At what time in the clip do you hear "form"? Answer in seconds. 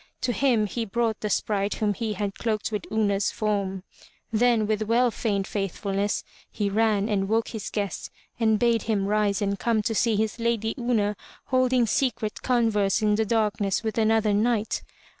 3.29-3.83